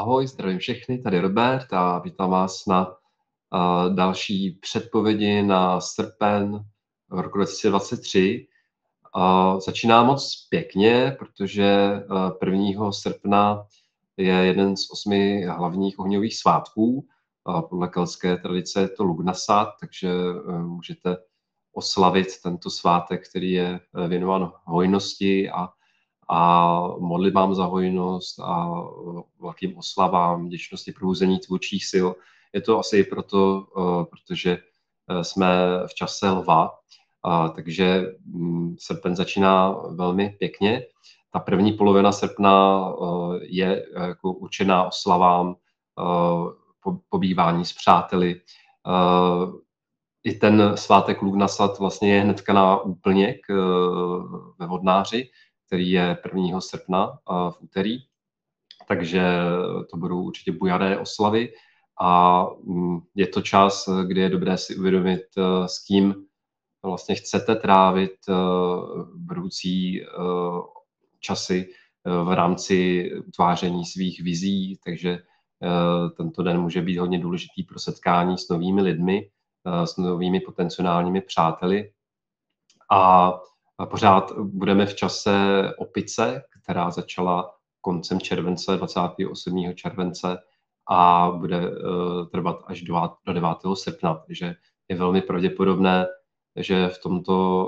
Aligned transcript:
ahoj, 0.00 0.26
zdravím 0.26 0.58
všechny, 0.58 0.98
tady 0.98 1.20
Robert 1.20 1.72
a 1.72 1.98
vítám 1.98 2.30
vás 2.30 2.66
na 2.66 2.88
uh, 2.88 3.94
další 3.94 4.50
předpovědi 4.50 5.42
na 5.42 5.80
srpen 5.80 6.64
roku 7.10 7.38
2023. 7.38 8.46
Uh, 9.16 9.60
začíná 9.60 10.02
moc 10.04 10.46
pěkně, 10.50 11.16
protože 11.18 12.00
uh, 12.42 12.52
1. 12.52 12.92
srpna 12.92 13.66
je 14.16 14.34
jeden 14.34 14.76
z 14.76 14.90
osmi 14.90 15.44
hlavních 15.44 15.98
ohňových 15.98 16.36
svátků. 16.36 17.06
Uh, 17.48 17.60
podle 17.60 17.88
keltské 17.88 18.36
tradice 18.36 18.80
je 18.80 18.88
to 18.88 19.04
Lugnasat, 19.04 19.68
takže 19.80 20.12
uh, 20.12 20.62
můžete 20.62 21.16
oslavit 21.72 22.26
tento 22.42 22.70
svátek, 22.70 23.28
který 23.28 23.52
je 23.52 23.80
věnován 24.08 24.52
hojnosti 24.64 25.50
a 25.50 25.68
a 26.32 26.80
modlitbám 26.98 27.54
za 27.54 27.64
hojnost 27.64 28.40
a 28.40 28.84
velkým 29.40 29.78
oslavám, 29.78 30.46
vděčnosti 30.46 30.92
probuzení 30.92 31.38
tvůrčích 31.38 31.86
sil. 31.92 32.08
Je 32.52 32.60
to 32.60 32.78
asi 32.78 33.04
proto, 33.04 33.66
eh, 33.78 34.04
protože 34.04 34.58
eh, 35.10 35.24
jsme 35.24 35.48
v 35.86 35.94
čase 35.94 36.30
lva, 36.30 36.70
takže 37.54 38.06
mm, 38.24 38.76
srpen 38.78 39.16
začíná 39.16 39.70
velmi 39.70 40.30
pěkně. 40.38 40.82
Ta 41.32 41.38
první 41.38 41.72
polovina 41.72 42.12
srpna 42.12 42.84
eh, 42.92 43.38
je 43.42 43.86
jako 43.98 44.32
určená 44.32 44.84
oslavám, 44.84 45.56
pobývání 47.08 47.64
s 47.64 47.72
přáteli. 47.72 48.40
I 50.24 50.34
ten 50.34 50.72
svátek 50.74 51.22
Lugnasat 51.22 51.78
vlastně 51.78 52.14
je 52.14 52.20
hnedka 52.20 52.52
na 52.52 52.80
úplněk 52.80 53.36
ve 54.58 54.66
Vodnáři, 54.66 55.30
který 55.70 55.90
je 55.90 56.18
1. 56.34 56.60
srpna 56.60 57.18
v 57.50 57.56
úterý. 57.60 57.98
Takže 58.88 59.22
to 59.90 59.96
budou 59.96 60.22
určitě 60.22 60.52
bujaré 60.52 60.98
oslavy 60.98 61.52
a 62.00 62.46
mm, 62.62 63.00
je 63.14 63.26
to 63.26 63.42
čas, 63.42 63.88
kdy 64.06 64.20
je 64.20 64.28
dobré 64.28 64.58
si 64.58 64.76
uvědomit, 64.76 65.22
e, 65.36 65.68
s 65.68 65.84
kým 65.84 66.14
vlastně 66.84 67.14
chcete 67.14 67.56
trávit 67.56 68.12
e, 68.28 68.32
budoucí 69.14 70.02
e, 70.02 70.06
časy 71.20 71.70
v 72.24 72.34
rámci 72.34 73.10
utváření 73.26 73.84
svých 73.84 74.22
vizí, 74.22 74.78
takže 74.84 75.18
tento 76.16 76.42
den 76.42 76.60
může 76.60 76.82
být 76.82 76.96
hodně 76.96 77.18
důležitý 77.18 77.62
pro 77.62 77.78
setkání 77.78 78.38
s 78.38 78.48
novými 78.48 78.82
lidmi, 78.82 79.30
s 79.84 79.96
novými 79.96 80.40
potenciálními 80.40 81.20
přáteli. 81.20 81.92
A 82.90 83.32
Pořád 83.86 84.32
budeme 84.38 84.86
v 84.86 84.94
čase 84.94 85.32
opice, 85.78 86.42
která 86.62 86.90
začala 86.90 87.54
koncem 87.80 88.20
července, 88.20 88.76
28. 88.76 89.72
července 89.74 90.38
a 90.88 91.30
bude 91.30 91.70
uh, 91.70 92.26
trvat 92.26 92.58
až 92.66 92.82
do, 92.82 93.10
do 93.26 93.32
9. 93.32 93.48
srpna. 93.74 94.14
Takže 94.14 94.54
je 94.88 94.96
velmi 94.96 95.22
pravděpodobné, 95.22 96.06
že 96.56 96.88
v 96.88 96.98
tomto 96.98 97.66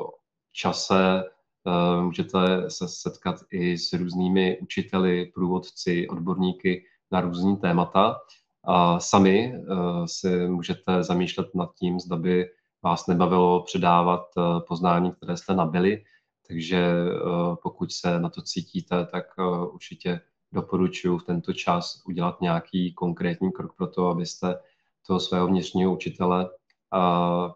čase 0.52 1.24
uh, 1.64 2.02
můžete 2.04 2.70
se 2.70 2.88
setkat 2.88 3.36
i 3.50 3.78
s 3.78 3.92
různými 3.92 4.58
učiteli, 4.62 5.26
průvodci, 5.34 6.08
odborníky 6.08 6.84
na 7.10 7.20
různý 7.20 7.56
témata. 7.56 8.16
A 8.64 9.00
sami 9.00 9.54
uh, 9.54 10.04
si 10.06 10.48
můžete 10.48 11.02
zamýšlet 11.02 11.54
nad 11.54 11.74
tím, 11.74 12.00
zda 12.00 12.16
by 12.16 12.48
vás 12.82 13.06
nebavilo 13.06 13.62
předávat 13.62 14.24
eh, 14.38 14.60
poznání, 14.68 15.12
které 15.12 15.36
jste 15.36 15.54
nabili. 15.54 16.04
Takže 16.48 16.76
eh, 16.76 17.56
pokud 17.62 17.92
se 17.92 18.20
na 18.20 18.28
to 18.28 18.42
cítíte, 18.42 19.06
tak 19.06 19.24
eh, 19.38 19.66
určitě 19.66 20.20
doporučuji 20.52 21.18
v 21.18 21.24
tento 21.24 21.52
čas 21.52 22.02
udělat 22.06 22.40
nějaký 22.40 22.94
konkrétní 22.94 23.52
krok 23.52 23.76
pro 23.76 23.86
to, 23.86 24.08
abyste 24.08 24.58
toho 25.06 25.20
svého 25.20 25.46
vnitřního 25.46 25.92
učitele 25.92 26.50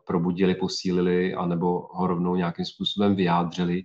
probudili, 0.07 0.55
posílili, 0.55 1.35
anebo 1.35 1.89
ho 1.91 2.07
rovnou 2.07 2.37
nějakým 2.37 2.65
způsobem 2.65 3.15
vyjádřili. 3.15 3.85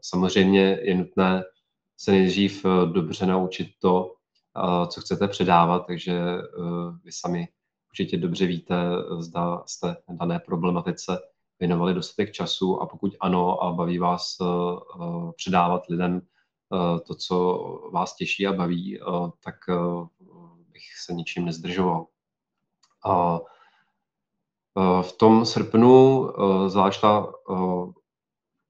Samozřejmě 0.00 0.78
je 0.82 0.94
nutné 0.94 1.42
se 1.96 2.10
nejdřív 2.10 2.66
dobře 2.92 3.26
naučit 3.26 3.68
to, 3.78 4.14
co 4.86 5.00
chcete 5.00 5.28
předávat, 5.28 5.86
takže 5.86 6.20
vy 7.04 7.12
sami 7.12 7.48
určitě 7.94 8.16
dobře 8.16 8.46
víte, 8.46 8.76
zda 9.18 9.62
jste 9.66 9.96
dané 10.08 10.38
problematice 10.38 11.18
věnovali 11.60 11.94
dostatek 11.94 12.32
času 12.32 12.82
a 12.82 12.86
pokud 12.86 13.12
ano 13.20 13.62
a 13.62 13.72
baví 13.72 13.98
vás 13.98 14.36
uh, 14.40 15.32
předávat 15.32 15.86
lidem 15.88 16.14
uh, 16.14 16.98
to, 16.98 17.14
co 17.14 17.54
vás 17.92 18.16
těší 18.16 18.46
a 18.46 18.52
baví, 18.52 19.00
tak 19.44 19.54
bych 20.72 20.82
se 21.04 21.12
ničím 21.12 21.44
nezdržoval. 21.44 22.06
A 23.04 23.40
v 25.02 25.12
tom 25.12 25.44
srpnu, 25.44 26.28
zvlášť 26.66 27.00
ta 27.00 27.32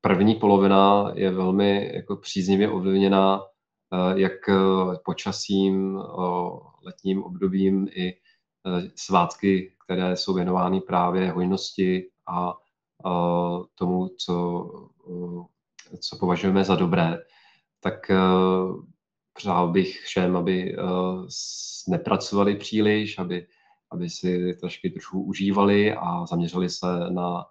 první 0.01 0.35
polovina 0.35 1.13
je 1.15 1.31
velmi 1.31 1.91
jako 1.95 2.17
příznivě 2.17 2.71
ovlivněná 2.71 3.43
jak 4.15 4.33
počasím, 5.05 6.03
letním 6.83 7.23
obdobím 7.25 7.89
i 7.95 8.15
Eh, 8.15 8.24
svátky, 8.95 9.73
které 9.85 10.17
jsou 10.17 10.35
věnovány 10.35 10.81
právě 10.81 11.31
hojnosti 11.31 12.11
a 12.27 12.55
tomu, 13.75 14.09
co, 14.09 14.71
eh, 15.93 15.97
co 15.97 16.17
považujeme 16.19 16.65
za 16.65 16.77
dobré, 16.77 17.19
tak 17.81 18.11
eh, 18.11 18.17
přál 19.35 19.73
bych 19.73 20.01
všem, 20.01 20.37
aby 20.37 20.77
nepracovali 21.89 22.57
příliš, 22.57 23.19
aby, 23.19 23.47
aby 23.91 24.11
si 24.11 24.55
trošku 24.61 24.89
trošku 24.89 25.23
užívali 25.23 25.95
a 25.95 26.27
zaměřili 26.27 26.71
se 26.71 26.87
na 27.11 27.47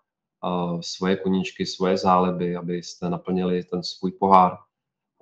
svoje 0.81 1.15
koníčky, 1.15 1.65
svoje 1.65 1.97
záleby, 1.97 2.55
abyste 2.55 3.09
naplnili 3.09 3.63
ten 3.63 3.83
svůj 3.83 4.11
pohár, 4.11 4.57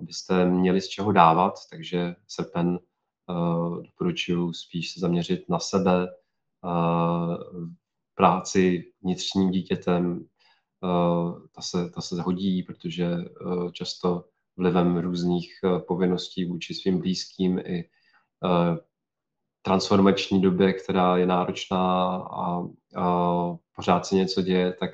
abyste 0.00 0.44
měli 0.44 0.80
z 0.80 0.88
čeho 0.88 1.12
dávat, 1.12 1.54
takže 1.70 2.14
srpen 2.26 2.78
doporučuji 3.82 4.52
spíš 4.52 4.90
se 4.90 5.00
zaměřit 5.00 5.48
na 5.48 5.58
sebe, 5.58 6.08
uh, 6.64 7.36
práci 8.14 8.92
vnitřním 9.02 9.50
dítětem, 9.50 10.24
uh, 10.80 11.46
ta 11.54 11.62
se, 11.62 11.90
ta 11.90 12.00
se 12.00 12.22
hodí, 12.22 12.62
protože 12.62 13.08
často 13.72 14.24
vlivem 14.56 14.98
různých 14.98 15.52
povinností 15.88 16.44
vůči 16.44 16.74
svým 16.74 16.98
blízkým 16.98 17.58
i 17.58 17.88
transformační 19.62 20.42
době, 20.42 20.72
která 20.72 21.16
je 21.16 21.26
náročná 21.26 22.16
a, 22.16 22.62
a 22.96 23.56
pořád 23.76 24.06
se 24.06 24.14
něco 24.14 24.42
děje, 24.42 24.72
tak 24.72 24.90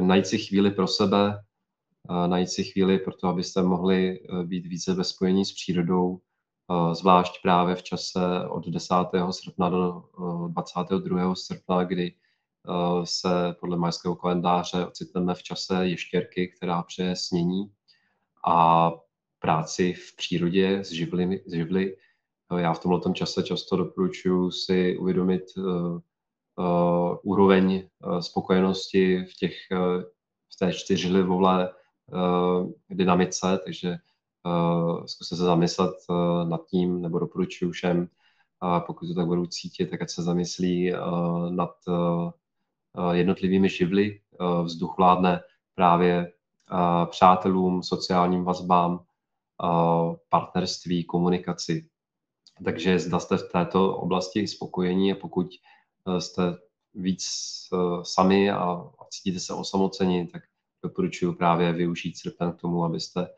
najít 0.00 0.26
si 0.26 0.38
chvíli 0.38 0.70
pro 0.70 0.86
sebe, 0.86 1.42
najít 2.26 2.50
si 2.50 2.64
chvíli 2.64 2.98
pro 2.98 3.12
to, 3.16 3.28
abyste 3.28 3.62
mohli 3.62 4.18
být 4.44 4.66
více 4.66 4.94
ve 4.94 5.04
spojení 5.04 5.44
s 5.44 5.52
přírodou, 5.52 6.20
Eh, 6.20 6.25
zvlášť 6.92 7.42
právě 7.42 7.74
v 7.74 7.82
čase 7.82 8.20
od 8.48 8.68
10. 8.68 8.94
srpna 9.30 9.68
do 9.68 10.04
22. 10.48 11.32
Eh, 11.32 11.36
srpna, 11.36 11.84
kdy 11.84 12.14
eh, 12.14 13.06
se 13.06 13.56
podle 13.60 13.76
majského 13.76 14.16
kalendáře 14.16 14.86
ocitneme 14.86 15.34
v 15.34 15.42
čase 15.42 15.86
ještěrky, 15.86 16.48
která 16.48 16.82
přeje 16.82 17.16
snění 17.16 17.72
a 18.46 18.92
práci 19.38 19.92
v 19.92 20.16
přírodě 20.16 20.78
s 20.84 20.92
živly. 20.92 21.42
S 21.46 21.52
živly. 21.52 21.96
Já 22.56 22.72
v 22.72 22.78
tomto 22.78 23.12
čase 23.12 23.42
často 23.42 23.76
doporučuji 23.76 24.50
si 24.50 24.98
uvědomit 24.98 25.42
uh, 25.56 26.00
úroveň 27.22 27.88
spokojenosti 28.20 29.24
v, 29.24 29.34
těch, 29.34 29.54
uh, 29.72 30.02
v 30.54 30.56
té 30.58 30.72
čtyřlivové 30.72 31.68
uh, 31.68 32.70
dynamice, 32.90 33.60
takže 33.64 33.96
zkuste 35.06 35.36
se 35.36 35.44
zamyslet 35.44 35.94
uh, 36.08 36.48
nad 36.48 36.66
tím, 36.66 37.02
nebo 37.02 37.18
doporučuji 37.18 37.70
všem, 37.70 38.08
a 38.60 38.80
pokud 38.80 39.06
to 39.08 39.14
tak 39.14 39.26
budou 39.26 39.46
cítit, 39.46 39.90
tak 39.90 40.02
ať 40.02 40.10
se 40.10 40.22
zamyslí 40.22 40.92
nad 41.50 41.74
jednotlivými 43.12 43.68
živly. 43.68 44.20
Vzduch 44.62 44.94
vládne 44.98 45.40
právě 45.74 46.32
přátelům, 47.10 47.82
sociálním 47.82 48.44
vazbám, 48.44 49.04
partnerství, 50.28 51.04
komunikaci. 51.04 51.88
Takže 52.64 52.98
zda 52.98 53.18
jste 53.18 53.36
v 53.36 53.52
této 53.52 53.96
oblasti 53.96 54.48
spokojení 54.48 55.12
a 55.12 55.16
pokud 55.20 55.46
jste 56.18 56.42
víc 56.94 57.26
sami 58.02 58.50
a, 58.50 58.62
a 58.98 59.04
cítíte 59.10 59.40
se 59.40 59.54
osamoceni, 59.54 60.26
tak 60.26 60.42
doporučuji 60.82 61.32
právě 61.32 61.72
využít 61.72 62.18
srpen 62.18 62.52
k 62.52 62.60
tomu, 62.60 62.84
abyste 62.84 63.28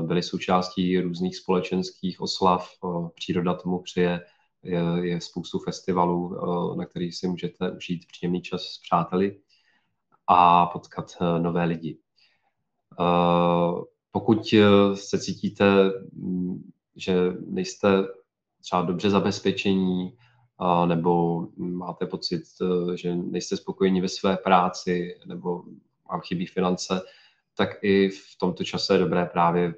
byly 0.00 0.22
součástí 0.22 1.00
různých 1.00 1.36
společenských 1.36 2.20
oslav, 2.20 2.70
příroda 3.14 3.54
tomu 3.54 3.82
přeje, 3.82 4.20
je, 4.62 4.80
je 5.00 5.20
spoustu 5.20 5.58
festivalů, 5.58 6.36
na 6.76 6.86
kterých 6.86 7.16
si 7.16 7.28
můžete 7.28 7.70
užít 7.70 8.06
příjemný 8.06 8.42
čas 8.42 8.62
s 8.62 8.78
přáteli 8.78 9.40
a 10.26 10.66
potkat 10.66 11.12
e, 11.20 11.40
nové 11.40 11.64
lidi. 11.64 11.98
Pokud 14.12 14.52
e, 14.52 14.96
se 14.96 15.18
cítíte, 15.18 15.64
že 16.96 17.32
nejste 17.46 17.88
třeba 18.60 18.82
dobře 18.82 19.10
zabezpečení, 19.10 20.16
nebo 20.86 21.46
máte 21.56 22.06
pocit, 22.06 22.42
že 22.94 23.16
nejste 23.16 23.56
spokojení 23.56 24.00
ve 24.00 24.08
své 24.08 24.36
práci, 24.36 25.18
nebo 25.26 25.62
vám 26.10 26.20
chybí 26.20 26.46
finance, 26.46 27.02
tak 27.56 27.68
i 27.82 28.08
v 28.08 28.38
tomto 28.38 28.64
čase 28.64 28.94
je 28.94 28.98
dobré 28.98 29.26
právě 29.26 29.74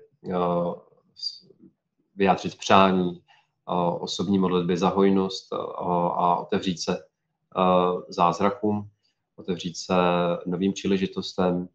vyjádřit 2.16 2.58
přání, 2.58 3.22
osobní 4.00 4.38
modlitby 4.38 4.76
za 4.76 4.88
hojnost 4.88 5.52
a 5.52 6.36
otevřít 6.36 6.80
se 6.80 6.98
zázrakům, 8.08 8.90
otevřít 9.36 9.76
se 9.76 9.94
novým 10.46 10.72
příležitostem 10.72 11.69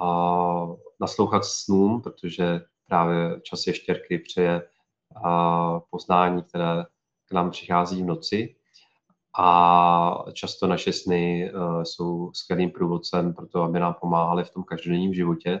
a 0.00 0.66
naslouchat 1.00 1.44
snům, 1.44 2.02
protože 2.02 2.60
právě 2.86 3.40
čas 3.42 3.66
ještěrky 3.66 4.18
přeje 4.18 4.62
poznání, 5.90 6.42
které 6.42 6.84
k 7.28 7.32
nám 7.32 7.50
přichází 7.50 8.02
v 8.02 8.06
noci. 8.06 8.56
A 9.38 10.24
často 10.32 10.66
naše 10.66 10.92
sny 10.92 11.52
jsou 11.82 12.32
skvělým 12.32 12.70
průvodcem 12.70 13.34
pro 13.34 13.46
to, 13.46 13.62
aby 13.62 13.80
nám 13.80 13.94
pomáhali 14.00 14.44
v 14.44 14.50
tom 14.50 14.62
každodenním 14.62 15.14
životě. 15.14 15.60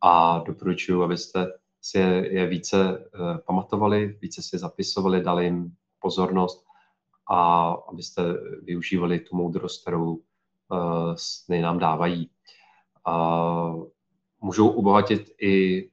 A 0.00 0.38
doporučuji, 0.38 1.02
abyste 1.02 1.46
si 1.80 1.98
je, 1.98 2.46
více 2.46 2.98
uh, 2.98 3.36
pamatovali, 3.46 4.18
více 4.22 4.42
si 4.42 4.58
zapisovali, 4.58 5.22
dali 5.22 5.44
jim 5.44 5.76
pozornost 5.98 6.64
a 7.30 7.70
abyste 7.88 8.22
využívali 8.62 9.20
tu 9.20 9.36
moudrost, 9.36 9.82
kterou 9.82 10.12
uh, 10.12 11.14
sny 11.16 11.62
nám 11.62 11.78
dávají. 11.78 12.30
Můžou 14.40 14.68
obohatit 14.68 15.30
i 15.40 15.88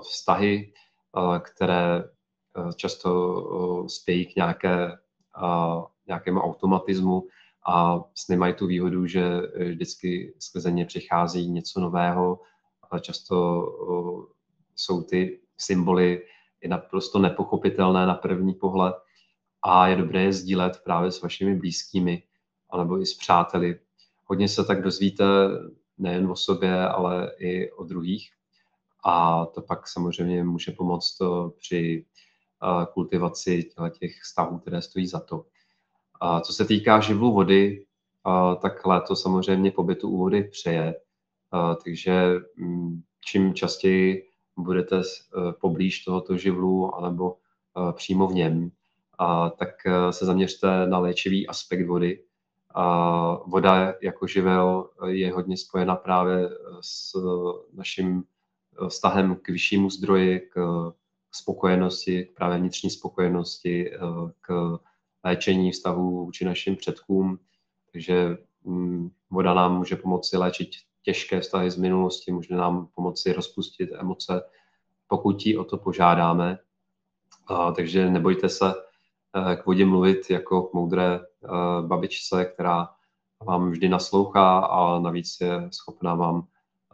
vztahy, 0.00 0.72
které 1.40 2.04
často 2.76 3.88
spějí 3.88 4.26
k 4.26 4.36
nějaké, 4.36 4.98
nějakému 6.06 6.40
automatismu 6.40 7.28
a 7.66 8.04
sny 8.14 8.36
mají 8.36 8.54
tu 8.54 8.66
výhodu, 8.66 9.06
že 9.06 9.24
vždycky 9.68 10.34
skrze 10.38 10.70
ně 10.70 10.84
přichází 10.84 11.50
něco 11.50 11.80
nového, 11.80 12.40
a 12.90 12.98
často 12.98 13.66
jsou 14.76 15.02
ty 15.02 15.40
symboly 15.56 16.26
i 16.60 16.68
naprosto 16.68 17.18
nepochopitelné 17.18 18.06
na 18.06 18.14
první 18.14 18.54
pohled 18.54 18.94
a 19.62 19.88
je 19.88 19.96
dobré 19.96 20.22
je 20.22 20.32
sdílet 20.32 20.80
právě 20.84 21.10
s 21.10 21.22
vašimi 21.22 21.54
blízkými 21.54 22.22
alebo 22.70 23.00
i 23.00 23.06
s 23.06 23.14
přáteli. 23.14 23.80
Hodně 24.24 24.48
se 24.48 24.64
tak 24.64 24.82
dozvíte 24.82 25.24
nejen 25.98 26.30
o 26.30 26.36
sobě, 26.36 26.88
ale 26.88 27.32
i 27.38 27.72
o 27.72 27.84
druhých. 27.84 28.32
A 29.04 29.46
to 29.46 29.62
pak 29.62 29.88
samozřejmě 29.88 30.44
může 30.44 30.72
pomoct 30.72 31.18
při 31.58 32.06
kultivaci 32.92 33.70
těch 33.98 34.20
vztahů, 34.22 34.58
které 34.58 34.82
stojí 34.82 35.06
za 35.06 35.20
to. 35.20 35.46
A 36.20 36.40
co 36.40 36.52
se 36.52 36.64
týká 36.64 37.00
živlu 37.00 37.32
vody, 37.32 37.84
tak 38.62 38.86
léto 38.86 39.16
samozřejmě 39.16 39.70
pobytu 39.70 40.08
u 40.08 40.18
vody 40.18 40.44
přeje. 40.44 40.94
Takže 41.84 42.34
mm, 42.56 43.02
čím 43.20 43.54
častěji 43.54 44.34
budete 44.56 45.00
eh, 45.00 45.52
poblíž 45.60 46.04
tohoto 46.04 46.36
živlu 46.36 46.94
anebo 46.94 47.36
eh, 47.36 47.92
přímo 47.92 48.26
v 48.26 48.34
něm, 48.34 48.70
a 49.18 49.50
tak 49.50 49.70
eh, 49.86 50.12
se 50.12 50.26
zaměřte 50.26 50.86
na 50.86 50.98
léčivý 50.98 51.46
aspekt 51.46 51.86
vody. 51.86 52.24
A 52.76 53.38
voda 53.46 53.94
jako 54.02 54.26
živel 54.26 54.90
je 55.06 55.32
hodně 55.32 55.56
spojena 55.56 55.96
právě 55.96 56.48
s 56.80 57.12
naším 57.72 58.24
vztahem 58.88 59.36
k 59.42 59.48
vyššímu 59.48 59.90
zdroji, 59.90 60.40
k 60.40 60.92
spokojenosti, 61.30 62.24
k 62.24 62.34
právě 62.34 62.58
vnitřní 62.58 62.90
spokojenosti, 62.90 63.92
k 64.40 64.78
léčení 65.24 65.70
vztahů 65.70 66.24
vůči 66.24 66.44
našim 66.44 66.76
předkům. 66.76 67.38
Takže 67.92 68.36
mm, 68.64 69.10
voda 69.30 69.54
nám 69.54 69.78
může 69.78 69.96
pomoci 69.96 70.36
léčit 70.36 70.70
těžké 71.02 71.40
vztahy 71.40 71.70
z 71.70 71.76
minulosti, 71.76 72.32
může 72.32 72.54
nám 72.54 72.88
pomoci 72.94 73.32
rozpustit 73.32 73.90
emoce, 73.98 74.42
pokud 75.06 75.46
ji 75.46 75.56
o 75.56 75.64
to 75.64 75.78
požádáme. 75.78 76.58
Takže 77.76 78.10
nebojte 78.10 78.48
se 78.48 78.74
eh, 78.74 79.56
k 79.56 79.66
vodě 79.66 79.86
mluvit 79.86 80.30
jako 80.30 80.62
k 80.62 80.72
moudré 80.72 81.20
eh, 81.20 81.48
babičce, 81.86 82.44
která 82.44 82.88
vám 83.40 83.70
vždy 83.70 83.88
naslouchá 83.88 84.58
a 84.58 84.98
navíc 84.98 85.40
je 85.40 85.68
schopná 85.70 86.14
vám 86.14 86.46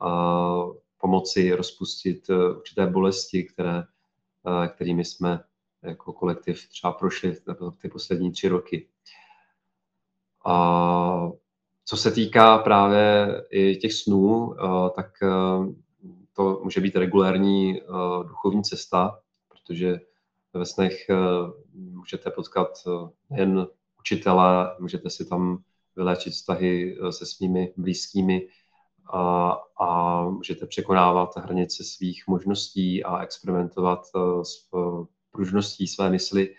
eh, 0.03 0.81
pomoci 0.99 1.55
rozpustit 1.55 2.31
určité 2.31 2.87
bolesti, 2.87 3.44
které, 3.44 3.85
kterými 4.69 5.05
jsme 5.05 5.41
jako 5.82 6.12
kolektiv 6.12 6.69
třeba 6.69 6.93
prošli 6.93 7.37
ty 7.82 7.88
poslední 7.88 8.32
tři 8.32 8.49
roky. 8.49 8.88
A 10.47 11.31
co 11.85 11.97
se 11.97 12.11
týká 12.11 12.59
právě 12.59 13.29
i 13.50 13.77
těch 13.77 13.93
snů, 13.93 14.55
eh, 14.55 14.91
tak 14.97 15.06
eh, 15.23 15.29
to 16.37 16.61
může 16.65 16.81
být 16.81 16.97
regulární 16.97 17.81
eh, 17.81 17.85
duchovní 18.29 18.62
cesta, 18.62 19.21
protože 19.49 20.00
ve 20.55 20.67
snech 20.67 21.06
můžete 21.73 22.31
potkat 22.31 22.69
jen 23.37 23.67
učitele, 24.00 24.77
můžete 24.81 25.11
si 25.11 25.29
tam 25.29 25.62
vyléčit 25.97 26.32
vztahy 26.32 26.99
se 27.11 27.27
svými 27.27 27.73
blízkými 27.77 28.49
a, 29.12 29.50
a 29.81 30.25
můžete 30.25 30.67
překonávat 30.67 31.37
hranice 31.37 31.85
svých 31.85 32.25
možností 32.29 33.05
a 33.05 33.23
experimentovat 33.23 34.06
s 34.43 34.71
pružností 35.31 35.87
své 35.87 36.11
mysli, 36.11 36.55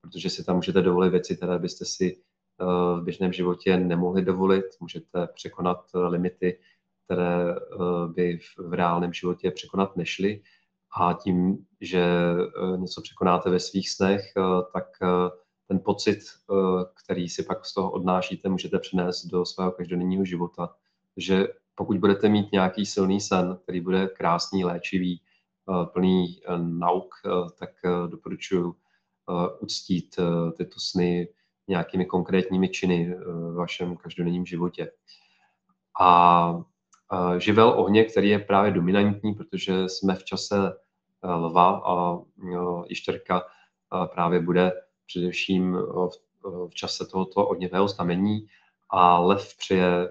protože 0.00 0.30
si 0.30 0.44
tam 0.44 0.56
můžete 0.56 0.82
dovolit 0.82 1.10
věci, 1.10 1.36
které 1.36 1.58
byste 1.58 1.84
si 1.84 2.24
v 2.58 3.02
běžném 3.04 3.32
životě 3.32 3.76
nemohli 3.76 4.22
dovolit. 4.22 4.64
Můžete 4.80 5.28
překonat 5.34 5.84
eh, 5.94 5.98
limity, 5.98 6.58
které 7.04 7.54
eh, 7.54 7.58
by 8.08 8.38
v 8.58 8.72
reálném 8.72 9.12
životě 9.12 9.50
překonat 9.50 9.96
nešly. 9.96 10.42
A 10.96 11.12
tím, 11.12 11.66
že 11.80 12.04
eh, 12.04 12.76
něco 12.76 13.02
překonáte 13.02 13.50
ve 13.50 13.60
svých 13.60 13.90
snech, 13.90 14.32
tak 14.72 14.86
ten 15.68 15.80
pocit, 15.84 16.18
který 17.04 17.28
si 17.28 17.42
pak 17.42 17.66
z 17.66 17.74
toho 17.74 17.90
odnášíte, 17.90 18.48
můžete 18.48 18.78
přinést 18.78 19.26
do 19.26 19.44
svého 19.44 19.72
každodenního 19.72 20.24
života. 20.24 20.74
Že 21.16 21.48
pokud 21.74 21.98
budete 21.98 22.28
mít 22.28 22.52
nějaký 22.52 22.86
silný 22.86 23.20
sen, 23.20 23.58
který 23.62 23.80
bude 23.80 24.06
krásný, 24.08 24.64
léčivý, 24.64 25.20
plný 25.92 26.40
nauk, 26.56 27.14
tak 27.58 27.70
doporučuji 28.08 28.74
uctít 29.60 30.16
tyto 30.56 30.80
sny 30.80 31.28
nějakými 31.68 32.06
konkrétními 32.06 32.68
činy 32.68 33.08
eh, 33.10 33.24
v 33.24 33.54
vašem 33.54 33.96
každodenním 33.96 34.46
životě. 34.46 34.92
A 36.00 36.62
živel 37.38 37.68
ohně, 37.68 38.04
který 38.04 38.28
je 38.28 38.38
právě 38.38 38.70
dominantní, 38.70 39.34
protože 39.34 39.88
jsme 39.88 40.14
v 40.14 40.24
čase 40.24 40.56
eh, 41.24 41.28
lva 41.28 41.82
a 41.86 42.18
ještěrka 42.88 43.42
eh, 43.42 44.06
právě 44.06 44.40
bude 44.40 44.72
především 45.06 45.78
v 46.68 46.74
čase 46.74 47.06
tohoto 47.06 47.48
ohnivého 47.48 47.88
znamení 47.88 48.46
a 48.90 49.18
lev 49.18 49.56
přeje 49.58 50.08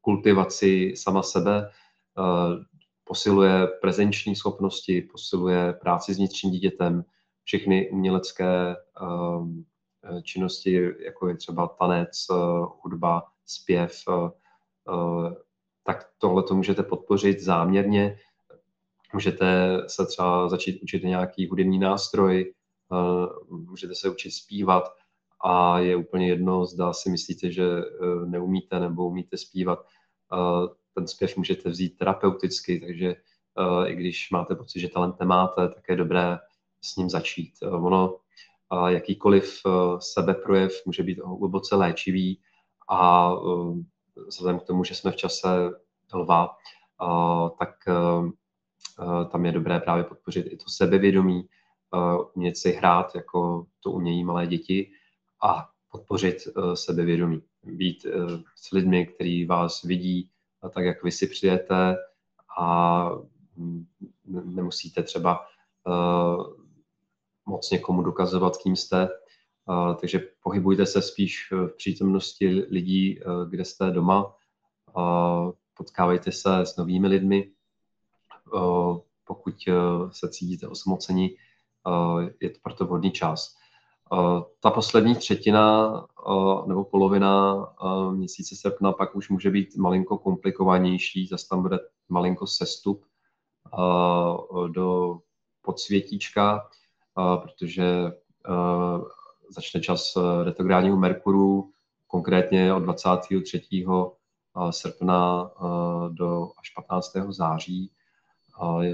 kultivaci 0.00 0.92
sama 0.96 1.22
sebe, 1.22 1.70
posiluje 3.08 3.66
prezenční 3.66 4.36
schopnosti, 4.36 5.02
posiluje 5.02 5.72
práci 5.72 6.14
s 6.14 6.16
vnitřním 6.16 6.52
dítětem, 6.52 7.04
všechny 7.44 7.90
umělecké 7.90 8.76
Eh, 10.04 10.22
činnosti, 10.22 10.94
jako 11.04 11.28
je 11.28 11.36
třeba 11.36 11.66
tanec, 11.66 12.26
eh, 12.30 12.34
hudba, 12.82 13.22
zpěv, 13.46 13.92
eh, 14.08 14.30
tak 15.84 16.10
tohle 16.18 16.42
to 16.42 16.54
můžete 16.54 16.82
podpořit 16.82 17.40
záměrně. 17.40 18.18
Můžete 19.12 19.78
se 19.86 20.06
třeba 20.06 20.48
začít 20.48 20.82
učit 20.82 21.04
nějaký 21.04 21.48
hudební 21.48 21.78
nástroj, 21.78 22.54
můžete 23.48 23.94
se 23.94 24.10
učit 24.10 24.30
zpívat 24.30 24.84
a 25.44 25.78
je 25.78 25.96
úplně 25.96 26.28
jedno, 26.28 26.66
zda 26.66 26.92
si 26.92 27.10
myslíte, 27.10 27.52
že 27.52 27.64
neumíte 28.26 28.80
nebo 28.80 29.06
umíte 29.06 29.36
zpívat. 29.36 29.86
Ten 30.98 31.08
zpěv 31.08 31.36
můžete 31.36 31.70
vzít 31.70 31.98
terapeuticky, 31.98 32.80
takže 32.80 33.16
i 33.86 33.94
když 33.94 34.30
máte 34.30 34.54
pocit, 34.54 34.80
že 34.80 34.88
talent 34.88 35.20
nemáte, 35.20 35.68
tak 35.68 35.84
je 35.88 35.96
dobré 35.96 36.38
s 36.80 36.96
ním 36.96 37.10
začít. 37.10 37.52
Ono 37.62 38.16
a 38.70 38.90
jakýkoliv 38.90 39.60
eh, 39.66 39.70
sebeprojev 39.98 40.82
může 40.86 41.02
být 41.02 41.18
hluboce 41.18 41.76
léčivý 41.76 42.40
a 42.88 43.32
eh, 43.32 43.82
vzhledem 44.26 44.58
k 44.58 44.62
tomu, 44.62 44.84
že 44.84 44.94
jsme 44.94 45.10
v 45.10 45.16
čase 45.16 45.48
lva, 46.14 46.56
tak 47.58 47.74
eh, 47.88 49.24
tam 49.30 49.46
je 49.46 49.52
dobré 49.52 49.80
právě 49.80 50.04
podpořit 50.04 50.46
i 50.50 50.56
to 50.56 50.64
sebevědomí, 50.68 51.48
umět 52.34 52.56
si 52.56 52.72
hrát, 52.72 53.14
jako 53.14 53.66
to 53.80 53.90
umějí 53.90 54.24
malé 54.24 54.46
děti 54.46 54.90
a 55.42 55.68
podpořit 55.90 56.36
sebevědomí. 56.74 57.42
Být 57.62 58.06
s 58.56 58.70
lidmi, 58.70 59.06
kteří 59.06 59.44
vás 59.44 59.82
vidí 59.82 60.30
tak, 60.74 60.84
jak 60.84 61.02
vy 61.02 61.12
si 61.12 61.26
přijete 61.26 61.96
a 62.58 63.10
mm, 63.56 63.86
nemusíte 64.26 65.02
třeba 65.02 65.46
moc 67.46 67.70
někomu 67.70 68.02
dokazovat, 68.02 68.56
kým 68.56 68.76
jste. 68.76 69.08
Takže 70.00 70.20
pohybujte 70.42 70.86
se 70.86 71.02
spíš 71.02 71.52
v 71.52 71.76
přítomnosti 71.76 72.48
lidí, 72.48 73.20
kde 73.50 73.64
jste 73.64 73.90
doma. 73.90 74.34
Potkávejte 75.74 76.32
se 76.32 76.58
s 76.58 76.76
novými 76.76 77.08
lidmi. 77.08 77.50
Pokud 79.24 79.54
se 80.10 80.28
cítíte 80.28 80.68
osamoceni, 80.68 81.36
je 82.40 82.50
to 82.50 82.58
proto 82.62 82.84
vhodný 82.84 83.10
čas. 83.10 83.57
Ta 84.60 84.70
poslední 84.70 85.14
třetina 85.14 85.92
nebo 86.66 86.84
polovina 86.84 87.66
měsíce 88.10 88.56
srpna 88.56 88.92
pak 88.92 89.16
už 89.16 89.28
může 89.28 89.50
být 89.50 89.76
malinko 89.76 90.18
komplikovanější, 90.18 91.26
zase 91.26 91.48
tam 91.48 91.62
bude 91.62 91.78
malinko 92.08 92.46
sestup 92.46 93.04
do 94.68 95.18
podsvětíčka, 95.62 96.68
protože 97.42 98.12
začne 99.50 99.80
čas 99.80 100.16
retrográdního 100.44 100.96
Merkuru, 100.96 101.70
konkrétně 102.06 102.74
od 102.74 102.80
23. 102.80 103.62
srpna 104.70 105.50
do 106.08 106.50
až 106.58 106.70
15. 106.70 107.12
září 107.28 107.90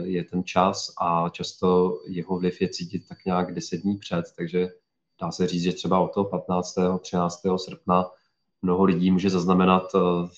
je 0.02 0.24
ten 0.24 0.44
čas 0.44 0.94
a 1.00 1.28
často 1.28 1.98
jeho 2.08 2.38
vliv 2.38 2.60
je 2.60 2.68
cítit 2.68 3.08
tak 3.08 3.24
nějak 3.24 3.54
10 3.54 3.76
dní 3.76 3.96
před, 3.96 4.24
takže 4.36 4.68
dá 5.20 5.30
se 5.30 5.46
říct, 5.46 5.62
že 5.62 5.72
třeba 5.72 6.00
od 6.00 6.14
toho 6.14 6.24
15. 6.24 6.74
13. 7.00 7.40
srpna 7.56 8.10
mnoho 8.62 8.84
lidí 8.84 9.10
může 9.10 9.30
zaznamenat 9.30 9.92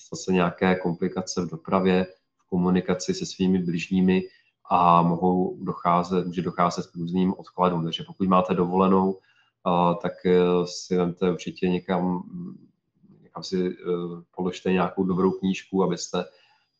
zase 0.09 0.33
nějaké 0.33 0.75
komplikace 0.75 1.41
v 1.41 1.49
dopravě, 1.49 2.05
v 2.37 2.49
komunikaci 2.49 3.13
se 3.13 3.25
svými 3.25 3.59
bližními 3.59 4.23
a 4.69 5.01
mohou 5.01 5.57
docházet, 5.63 6.27
může 6.27 6.41
docházet 6.41 6.87
k 6.87 6.95
různým 6.95 7.33
odkladům. 7.37 7.83
Takže 7.83 8.03
pokud 8.03 8.27
máte 8.27 8.53
dovolenou, 8.53 9.19
tak 10.01 10.25
e, 10.25 10.39
si 10.65 10.97
vemte 10.97 11.31
určitě 11.31 11.69
někam, 11.69 12.23
někam 13.21 13.43
si 13.43 13.77
položte 14.35 14.71
nějakou 14.71 15.03
dobrou 15.03 15.31
knížku, 15.31 15.83
abyste 15.83 16.25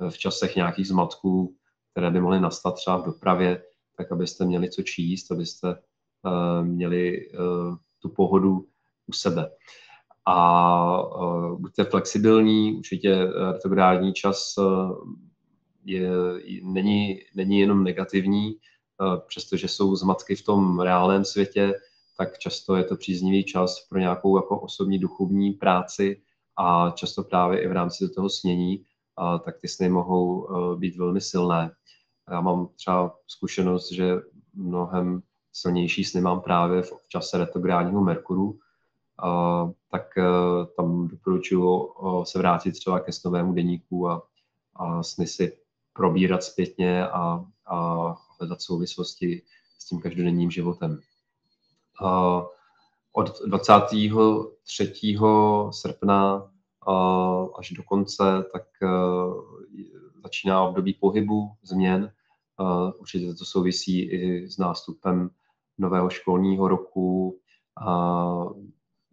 v 0.09 0.17
časech 0.17 0.55
nějakých 0.55 0.87
zmatků, 0.87 1.55
které 1.91 2.11
by 2.11 2.21
mohly 2.21 2.39
nastat 2.39 2.75
třeba 2.75 2.97
v 2.97 3.05
dopravě, 3.05 3.63
tak 3.97 4.11
abyste 4.11 4.45
měli 4.45 4.69
co 4.69 4.81
číst, 4.81 5.31
abyste 5.31 5.75
měli 6.61 7.29
tu 8.07 8.15
pohodu 8.15 8.65
u 9.07 9.13
sebe. 9.13 9.49
A 10.27 11.01
buďte 11.59 11.83
flexibilní, 11.83 12.75
určitě 12.77 13.27
retrográdní 13.53 14.13
čas 14.13 14.55
je, 15.85 16.11
není, 16.63 17.19
není 17.35 17.59
jenom 17.59 17.83
negativní, 17.83 18.55
přestože 19.27 19.67
jsou 19.67 19.95
zmatky 19.95 20.35
v 20.35 20.43
tom 20.43 20.79
reálném 20.79 21.25
světě, 21.25 21.73
tak 22.17 22.37
často 22.37 22.75
je 22.75 22.83
to 22.83 22.95
příznivý 22.95 23.43
čas 23.43 23.87
pro 23.89 23.99
nějakou 23.99 24.37
jako 24.37 24.59
osobní 24.59 24.99
duchovní 24.99 25.53
práci 25.53 26.21
a 26.57 26.91
často 26.95 27.23
právě 27.23 27.63
i 27.63 27.67
v 27.67 27.71
rámci 27.71 28.09
toho 28.09 28.29
snění, 28.29 28.83
a 29.17 29.37
tak 29.39 29.59
ty 29.61 29.67
sny 29.67 29.89
mohou 29.89 30.41
uh, 30.41 30.79
být 30.79 30.95
velmi 30.95 31.21
silné. 31.21 31.71
Já 32.31 32.41
mám 32.41 32.67
třeba 32.75 33.15
zkušenost, 33.27 33.91
že 33.91 34.15
mnohem 34.53 35.21
silnější 35.61 36.03
sny 36.03 36.21
mám 36.21 36.41
právě 36.41 36.81
v 36.81 36.93
čase 37.07 37.37
retrográdního 37.37 38.01
Merkuru, 38.01 38.45
uh, 38.45 39.71
tak 39.91 40.07
uh, 40.17 40.65
tam 40.65 41.07
doporučuji 41.07 41.63
uh, 41.63 42.23
se 42.23 42.37
vrátit 42.37 42.71
třeba 42.71 42.99
ke 42.99 43.11
snovému 43.11 43.53
deníku 43.53 44.09
a, 44.09 44.27
a 44.75 45.03
sny 45.03 45.27
si 45.27 45.57
probírat 45.93 46.43
zpětně 46.43 47.07
a, 47.07 47.45
a 47.65 48.15
hledat 48.39 48.61
souvislosti 48.61 49.41
s 49.79 49.85
tím 49.85 50.01
každodenním 50.01 50.51
životem 50.51 51.01
od 53.17 53.41
23. 53.45 54.11
srpna 55.71 56.51
až 57.59 57.71
do 57.71 57.83
konce, 57.83 58.23
tak 58.53 58.63
e, 58.83 58.87
začíná 60.23 60.63
období 60.63 60.93
pohybu, 60.93 61.51
změn. 61.63 62.11
Určitě 62.99 63.33
to 63.33 63.45
souvisí 63.45 64.01
i 64.01 64.49
s 64.49 64.57
nástupem 64.57 65.29
nového 65.77 66.09
školního 66.09 66.67
roku. 66.67 67.39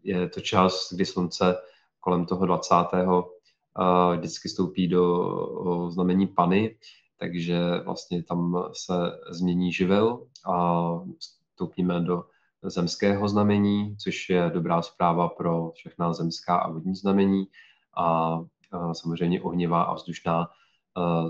Je 0.02 0.28
to 0.28 0.40
čas, 0.40 0.92
kdy 0.92 1.04
slunce 1.04 1.56
kolem 2.00 2.26
toho 2.26 2.47
20. 2.47 2.75
vždycky 4.16 4.49
stoupí 4.49 4.88
do 4.88 5.90
znamení 5.90 6.26
Pany, 6.26 6.76
takže 7.18 7.61
vlastně 7.85 8.23
tam 8.23 8.64
se 8.73 8.94
změní 9.30 9.73
živel 9.73 10.26
a 10.47 10.85
vstoupíme 11.18 12.00
do 12.00 12.25
zemského 12.62 13.28
znamení, 13.28 13.97
což 13.97 14.28
je 14.30 14.50
dobrá 14.54 14.83
zpráva 14.83 15.28
pro 15.28 15.71
všechna 15.71 16.12
zemská 16.12 16.56
a 16.56 16.71
vodní 16.71 16.94
znamení. 16.94 17.47
A, 17.97 18.35
a 18.73 18.94
samozřejmě 18.94 19.42
ohnivá 19.42 19.83
a 19.83 19.94
vzdušná 19.94 20.49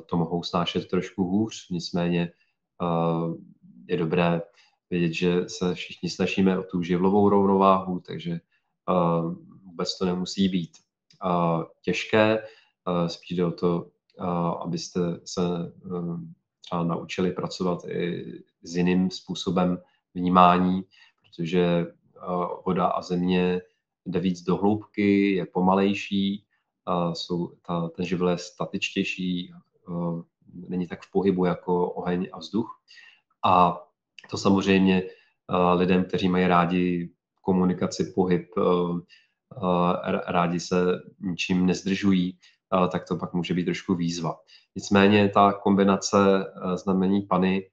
to 0.07 0.17
mohou 0.17 0.43
snášet 0.43 0.89
trošku 0.89 1.25
hůř, 1.25 1.69
nicméně 1.71 2.33
je 3.89 3.97
dobré 3.97 4.43
vědět, 4.95 5.13
že 5.13 5.49
se 5.49 5.75
všichni 5.75 6.11
snažíme 6.11 6.59
o 6.59 6.63
tu 6.63 6.83
živlovou 6.83 7.29
rovnováhu, 7.29 8.01
takže 8.01 8.41
vůbec 9.65 9.99
to 9.99 10.05
nemusí 10.05 10.49
být 10.49 10.71
těžké, 11.83 12.43
spíš 13.07 13.37
jde 13.37 13.45
o 13.45 13.51
to, 13.51 13.87
abyste 14.61 15.01
se 15.25 15.43
třeba 16.61 16.85
naučili 16.85 17.33
pracovat 17.33 17.85
i 17.85 18.25
s 18.63 18.77
jiným 18.77 19.11
způsobem 19.11 19.79
vnímání, 20.15 20.85
protože 21.23 21.63
eh, 21.65 22.21
voda 22.67 22.87
a 22.87 23.03
země 23.03 23.61
jde 24.07 24.21
víc 24.21 24.43
do 24.43 24.57
hloubky, 24.57 25.33
je 25.33 25.47
pomalejší, 25.47 26.45
jsou, 27.13 27.53
ta, 27.67 27.89
ten 27.89 28.07
živel 28.07 28.29
je 28.29 28.39
statičtější, 28.39 29.53
eh, 29.53 30.23
není 30.69 30.87
tak 30.87 31.03
v 31.03 31.11
pohybu 31.11 31.45
jako 31.45 31.91
oheň 31.91 32.29
a 32.33 32.39
vzduch. 32.39 32.81
A 33.45 33.85
to 34.31 34.37
samozřejmě 34.37 35.03
eh, 35.03 35.75
lidem, 35.75 36.05
kteří 36.05 36.29
mají 36.29 36.47
rádi 36.47 37.11
komunikaci, 37.43 38.13
pohyb, 38.15 38.47
rádi 40.27 40.61
se 40.61 40.77
ničím 41.21 41.67
nezdržují, 41.67 42.39
tak 42.93 43.05
to 43.09 43.17
pak 43.17 43.35
může 43.35 43.55
být 43.55 43.65
trošku 43.65 43.95
výzva. 43.95 44.37
Nicméně 44.77 45.29
ta 45.29 45.53
kombinace 45.53 46.17
znamení 46.75 47.23
Pany 47.23 47.71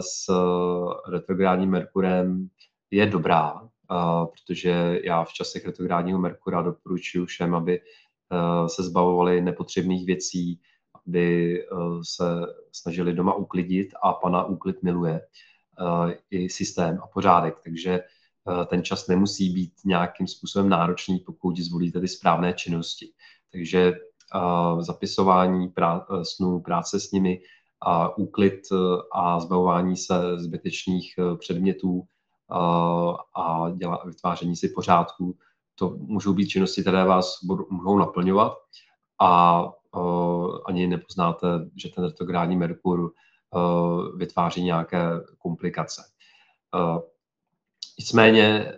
s 0.00 0.32
retrográdním 1.08 1.70
Merkurem 1.70 2.48
je 2.90 3.06
dobrá, 3.06 3.68
protože 4.32 5.00
já 5.04 5.24
v 5.24 5.32
časech 5.32 5.66
retrográdního 5.66 6.18
Merkura 6.18 6.62
doporučuji 6.62 7.26
všem, 7.26 7.54
aby 7.54 7.80
se 8.66 8.82
zbavovali 8.82 9.40
nepotřebných 9.40 10.06
věcí, 10.06 10.60
aby 11.06 11.58
se 12.02 12.24
snažili 12.72 13.12
doma 13.12 13.34
uklidit 13.34 13.88
a 14.02 14.12
pana 14.12 14.44
úklid 14.44 14.82
miluje 14.82 15.20
i 16.30 16.48
systém 16.48 16.98
a 17.02 17.06
pořádek, 17.06 17.60
takže 17.64 18.00
ten 18.66 18.84
čas 18.84 19.08
nemusí 19.08 19.54
být 19.54 19.72
nějakým 19.84 20.26
způsobem 20.26 20.68
náročný, 20.68 21.18
pokud 21.18 21.56
zvolíte 21.56 22.00
ty 22.00 22.08
správné 22.08 22.52
činnosti. 22.52 23.08
Takže 23.52 23.92
zapisování 24.78 25.68
prá- 25.68 26.22
snů, 26.22 26.60
práce 26.60 27.00
s 27.00 27.12
nimi, 27.12 27.42
a 27.84 28.18
úklid 28.18 28.60
a 29.12 29.40
zbavování 29.40 29.96
se 29.96 30.14
zbytečných 30.38 31.14
předmětů 31.38 32.02
a 33.34 33.70
děla, 33.74 34.02
vytváření 34.06 34.56
si 34.56 34.68
pořádku. 34.68 35.36
To 35.74 35.96
můžou 35.98 36.34
být 36.34 36.48
činnosti, 36.48 36.80
které 36.80 37.04
vás 37.04 37.38
mohou 37.70 37.98
naplňovat 37.98 38.52
a 39.20 39.62
ani 40.66 40.86
nepoznáte, 40.86 41.46
že 41.76 41.88
ten 41.88 42.04
retrográdní 42.04 42.56
Merkur 42.56 43.12
vytváří 44.16 44.64
nějaké 44.64 45.10
komplikace. 45.38 46.02
Nicméně 47.98 48.72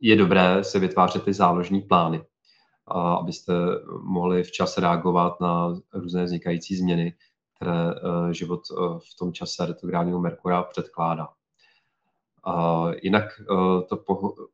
je 0.00 0.16
dobré 0.16 0.64
se 0.64 0.78
vytvářet 0.78 1.24
ty 1.24 1.32
záložní 1.32 1.80
plány, 1.80 2.24
abyste 3.20 3.52
mohli 4.02 4.42
včas 4.42 4.78
reagovat 4.78 5.40
na 5.40 5.74
různé 5.92 6.24
vznikající 6.24 6.76
změny, 6.76 7.14
které 7.54 7.94
život 8.34 8.60
v 9.12 9.16
tom 9.18 9.32
čase 9.32 9.66
retrográdního 9.66 10.20
Merkura 10.20 10.62
předkládá. 10.62 11.28
Jinak 13.02 13.24
eh, 13.40 13.82
to 13.88 14.04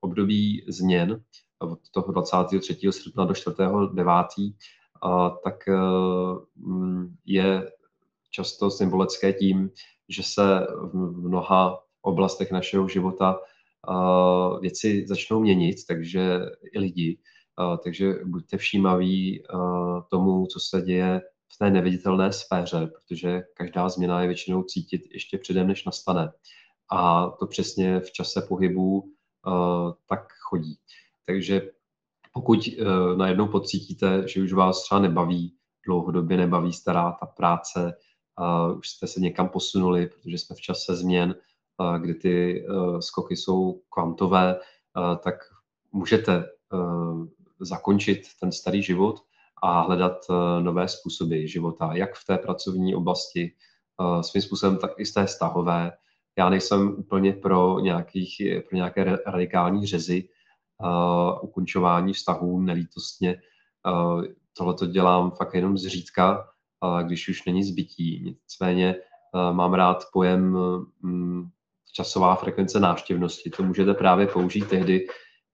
období 0.01 0.65
změn 0.69 1.23
od 1.59 1.79
toho 1.91 2.13
23. 2.13 2.93
srpna 2.93 3.25
do 3.25 3.35
4. 3.35 3.57
9. 3.93 4.27
tak 5.45 5.69
eh, 5.69 5.75
mm, 6.57 7.17
je 7.25 7.73
často 8.35 8.71
symbolické 8.71 9.33
tím, 9.33 9.71
že 10.09 10.23
se 10.23 10.67
v 10.93 11.29
mnoha 11.29 11.79
oblastech 12.03 12.53
našeho 12.53 12.89
života 12.89 13.41
věci 14.61 15.05
začnou 15.09 15.41
měnit, 15.41 15.77
takže 15.89 16.41
i 16.73 16.79
lidi. 16.79 17.19
Takže 17.85 18.15
buďte 18.25 18.57
všímaví 18.57 19.43
tomu, 20.11 20.47
co 20.47 20.61
se 20.61 20.83
děje 20.83 21.21
v 21.55 21.59
té 21.59 21.71
neviditelné 21.71 22.33
sféře, 22.33 22.87
protože 22.87 23.43
každá 23.55 23.89
změna 23.89 24.21
je 24.21 24.27
většinou 24.27 24.63
cítit 24.63 25.03
ještě 25.13 25.39
předem, 25.39 25.67
než 25.67 25.85
nastane 25.85 26.33
a 26.93 27.31
to 27.31 27.47
přesně 27.47 28.01
v 28.01 28.13
čase 28.13 28.47
pohybu 28.49 29.13
tak 30.09 30.33
chodí. 30.49 30.79
Takže 31.27 31.63
pokud 32.33 32.59
najednou 33.17 33.49
pocítíte, 33.49 34.29
že 34.29 34.43
už 34.43 34.53
vás 34.53 34.83
třeba 34.83 35.01
nebaví, 35.01 35.55
dlouhodobě 35.87 36.37
nebaví 36.37 36.73
stará 36.73 37.17
ta 37.21 37.27
práce, 37.27 37.93
už 38.77 38.89
jste 38.89 39.07
se 39.07 39.21
někam 39.21 39.49
posunuli, 39.49 40.07
protože 40.07 40.39
jsme 40.39 40.57
v 40.57 40.61
čase 40.61 40.97
změn, 40.97 41.35
kdy 41.99 42.15
ty 42.15 42.67
skoky 43.01 43.37
jsou 43.37 43.81
kvantové, 43.91 44.57
tak 45.23 45.35
můžete 45.93 46.45
zakončit 47.61 48.23
ten 48.41 48.53
starý 48.53 48.83
život 48.83 49.21
a 49.63 49.81
hledat 49.81 50.27
eh, 50.31 50.63
nové 50.63 50.89
způsoby 50.89 51.47
života, 51.47 51.91
jak 51.95 52.15
v 52.15 52.25
té 52.25 52.39
pracovní 52.39 52.95
oblasti, 52.95 53.55
eh, 54.01 54.23
svým 54.23 54.43
způsobem, 54.43 54.79
tak 54.79 54.91
i 54.99 55.07
z 55.07 55.13
té 55.13 55.27
stahové. 55.27 55.93
Já 56.39 56.49
nejsem 56.49 56.89
úplně 56.99 57.33
pro, 57.33 57.81
nějakých, 57.81 58.37
pro 58.69 58.77
nějaké 58.77 59.05
radikální 59.27 59.87
řezy, 59.87 60.29
uh, 60.83 61.39
ukončování 61.43 62.13
vztahů 62.13 62.61
nelítostně. 62.61 63.41
Uh, 63.87 64.25
Tohle 64.57 64.75
to 64.75 64.87
dělám 64.87 65.31
fakt 65.31 65.55
jenom 65.55 65.79
zřídka, 65.79 66.39
uh, 66.39 66.45
když 67.03 67.29
už 67.29 67.45
není 67.45 67.65
zbytí. 67.65 68.23
Nicméně 68.25 68.95
uh, 68.95 69.57
mám 69.57 69.75
rád 69.75 70.05
pojem 70.13 70.57
um, 71.03 71.51
časová 71.93 72.35
frekvence 72.35 72.81
návštěvnosti. 72.81 73.51
To 73.51 73.63
můžete 73.63 73.95
právě 73.95 74.27
použít 74.27 74.69
tehdy, 74.69 75.07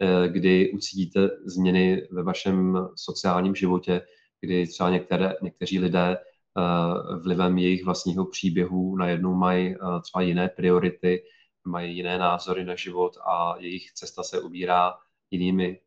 Eh, 0.03 0.29
kdy 0.29 0.73
ucítíte 0.73 1.29
změny 1.45 2.09
ve 2.11 2.23
vašem 2.23 2.79
sociálním 2.97 3.55
životě, 3.55 4.03
kdy 4.41 4.67
třeba 4.67 4.91
některé, 4.91 5.35
někteří 5.43 5.79
lidé 5.79 6.17
eh, 6.17 7.19
vlivem 7.19 7.59
jejich 7.59 7.85
vlastního 7.85 8.27
příběhu 8.27 8.97
najednou 8.97 9.35
mají 9.35 9.75
eh, 9.75 9.77
třeba 10.03 10.23
jiné 10.23 10.49
priority, 10.49 11.23
mají 11.65 11.97
jiné 11.97 12.19
názory 12.19 12.65
na 12.65 12.75
život 12.75 13.17
a 13.27 13.55
jejich 13.59 13.93
cesta 13.93 14.23
se 14.23 14.41
ubírá 14.41 14.95
jinými 15.31 15.81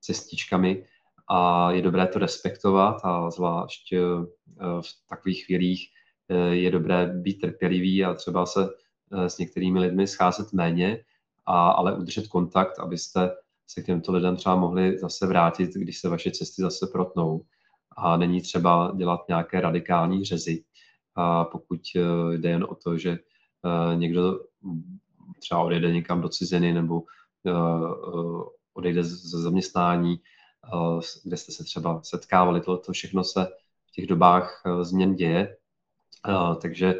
cestičkami 0.00 0.84
a 1.30 1.70
je 1.70 1.82
dobré 1.82 2.06
to 2.06 2.18
respektovat 2.18 2.96
a 3.04 3.30
zvlášť 3.30 3.94
v 4.80 5.08
takových 5.08 5.44
chvílích 5.44 5.88
je 6.50 6.70
dobré 6.70 7.06
být 7.06 7.40
trpělivý 7.40 8.04
a 8.04 8.14
třeba 8.14 8.46
se 8.46 8.68
s 9.10 9.38
některými 9.38 9.80
lidmi 9.80 10.06
scházet 10.06 10.52
méně, 10.52 11.04
a, 11.46 11.70
ale 11.70 11.96
udržet 11.96 12.28
kontakt, 12.28 12.78
abyste 12.78 13.30
se 13.66 13.82
k 13.82 13.86
těmto 13.86 14.12
lidem 14.12 14.36
třeba 14.36 14.56
mohli 14.56 14.98
zase 14.98 15.26
vrátit, 15.26 15.70
když 15.74 15.98
se 15.98 16.08
vaše 16.08 16.30
cesty 16.30 16.62
zase 16.62 16.86
protnou. 16.92 17.44
A 17.96 18.16
není 18.16 18.42
třeba 18.42 18.92
dělat 18.96 19.20
nějaké 19.28 19.60
radikální 19.60 20.24
řezy. 20.24 20.64
A 21.14 21.44
pokud 21.44 21.80
eh, 21.96 22.36
jde 22.38 22.50
jen 22.50 22.64
o 22.64 22.74
to, 22.74 22.98
že 22.98 23.10
eh, 23.10 23.96
někdo 23.96 24.40
třeba 25.38 25.60
odejde 25.60 25.92
někam 25.92 26.20
do 26.20 26.28
ciziny 26.28 26.72
nebo 26.72 27.02
eh, 27.46 27.52
odejde 28.74 29.04
ze 29.04 29.42
zaměstnání, 29.42 30.20
kde 31.24 31.36
jste 31.36 31.52
se 31.52 31.64
třeba 31.64 32.00
setkávali, 32.02 32.60
to, 32.60 32.78
to 32.78 32.92
všechno 32.92 33.24
se 33.24 33.46
v 33.86 33.92
těch 33.92 34.06
dobách 34.06 34.62
změn 34.82 35.14
děje. 35.14 35.56
Takže 36.62 36.94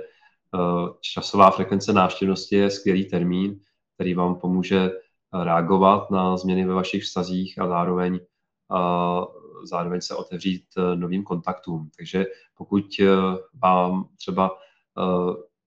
časová 1.00 1.50
frekvence 1.50 1.92
návštěvnosti 1.92 2.56
je 2.56 2.70
skvělý 2.70 3.04
termín, 3.04 3.60
který 3.94 4.14
vám 4.14 4.34
pomůže 4.34 4.90
reagovat 5.42 6.10
na 6.10 6.36
změny 6.36 6.66
ve 6.66 6.74
vašich 6.74 7.02
vztazích 7.02 7.58
a 7.58 7.68
zároveň, 7.68 8.20
zároveň 9.64 10.00
se 10.00 10.14
otevřít 10.14 10.64
novým 10.94 11.24
kontaktům. 11.24 11.90
Takže 11.96 12.26
pokud 12.54 12.84
vám 13.62 14.08
třeba 14.16 14.50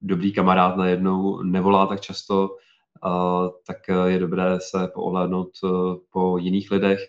dobrý 0.02 0.34
kamarád 0.34 0.78
najednou 0.78 1.42
nevolá 1.42 1.88
tak 1.88 2.02
často, 2.02 2.50
tak 3.68 3.78
je 4.06 4.20
dobré 4.20 4.60
se 4.60 4.88
poohlédnout 4.94 5.50
po 6.12 6.38
jiných 6.38 6.72
lidech 6.72 7.00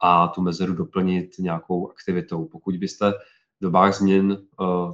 a 0.00 0.28
tu 0.28 0.42
mezeru 0.42 0.74
doplnit 0.74 1.38
nějakou 1.38 1.90
aktivitou. 1.90 2.44
Pokud 2.44 2.76
byste 2.76 3.12
v 3.60 3.62
dobách 3.62 3.94
změn 3.94 4.38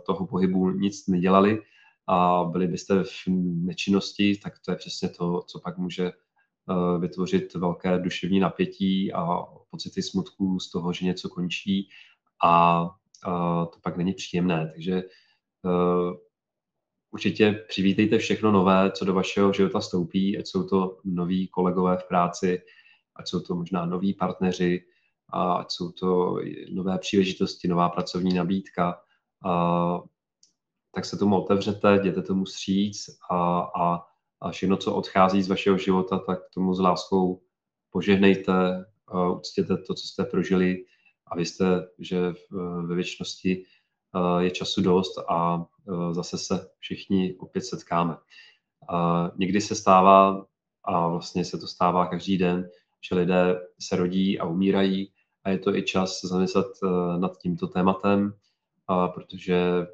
toho 0.07 0.27
pohybu 0.27 0.71
nic 0.71 1.07
nedělali 1.07 1.63
a 2.07 2.45
byli 2.45 2.67
byste 2.67 3.05
v 3.05 3.09
nečinnosti, 3.65 4.37
tak 4.43 4.59
to 4.59 4.71
je 4.71 4.77
přesně 4.77 5.09
to, 5.09 5.43
co 5.47 5.61
pak 5.61 5.79
může 5.79 6.13
Eh, 6.71 6.99
vytvořit 6.99 7.55
velké 7.55 7.99
duševní 7.99 8.41
napětí 8.41 9.13
a 9.13 9.43
pocity 9.71 10.03
smutku 10.03 10.61
z 10.61 10.71
toho, 10.71 10.93
že 10.93 11.07
něco 11.07 11.29
končí 11.29 11.89
a 12.45 12.85
to 13.73 13.79
pak 13.83 13.97
není 13.97 14.13
příjemné. 14.13 14.71
Takže 14.73 14.93
eh, 14.95 16.17
určitě 17.11 17.65
přivítejte 17.69 18.19
všechno 18.19 18.53
nové, 18.53 18.91
co 18.91 19.05
do 19.05 19.15
vašeho 19.15 19.53
života 19.53 19.81
stoupí, 19.81 20.39
ať 20.39 20.47
jsou 20.47 20.69
to 20.69 20.99
noví 21.05 21.49
kolegové 21.49 21.97
v 21.97 22.09
práci, 22.09 22.63
ať 23.17 23.29
jsou 23.29 23.41
to 23.41 23.55
možná 23.55 23.87
noví 23.87 24.15
partneři, 24.15 24.85
a 25.33 25.55
ať 25.55 25.71
jsou 25.71 25.93
to 25.93 26.39
nové 26.73 26.99
příležitosti, 26.99 27.69
nová 27.69 27.89
pracovní 27.89 28.35
nabídka, 28.35 29.01
a, 29.45 30.01
tak 30.95 31.05
se 31.05 31.17
tomu 31.17 31.43
otevřete, 31.43 31.97
jděte 31.97 32.23
tomu 32.23 32.47
stříc 32.47 33.07
a, 33.31 33.61
a 33.61 34.13
a 34.43 34.51
všechno, 34.51 34.77
co 34.77 34.95
odchází 34.95 35.43
z 35.43 35.49
vašeho 35.49 35.79
života, 35.79 36.19
tak 36.19 36.39
tomu 36.55 36.75
s 36.75 36.81
láskou 36.81 37.43
požehnejte, 37.91 38.85
uctěte 39.37 39.77
to, 39.77 39.95
co 39.95 40.07
jste 40.07 40.25
prožili 40.25 40.85
a 41.27 41.37
vězte, 41.37 41.89
že 41.99 42.35
ve 42.87 42.95
věčnosti 42.95 43.65
je 44.39 44.51
času 44.51 44.83
dost 44.83 45.19
a 45.31 45.67
zase 46.11 46.39
se 46.39 46.69
všichni 46.79 47.37
opět 47.39 47.63
setkáme. 47.63 48.17
Někdy 49.37 49.61
se 49.61 49.75
stává, 49.75 50.47
a 50.85 51.09
vlastně 51.09 51.45
se 51.45 51.59
to 51.59 51.67
stává 51.67 52.07
každý 52.07 52.39
den, 52.39 52.69
že 53.09 53.15
lidé 53.15 53.61
se 53.81 53.97
rodí 53.97 54.39
a 54.39 54.47
umírají 54.47 55.13
a 55.45 55.51
je 55.51 55.59
to 55.59 55.77
i 55.77 55.83
čas 55.83 56.21
zamyslet 56.25 56.67
nad 57.19 57.39
tímto 57.39 57.67
tématem, 57.67 58.35
protože 59.15 59.87